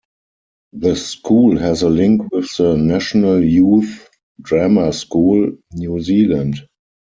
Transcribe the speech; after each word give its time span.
The 0.73 0.95
school 0.95 1.59
has 1.59 1.83
a 1.83 1.89
link 1.89 2.31
with 2.31 2.49
the 2.57 2.75
National 2.75 3.39
Youth 3.45 4.09
Drama 4.41 4.91
School, 4.93 5.55
New 5.75 6.01
Zealand. 6.01 6.67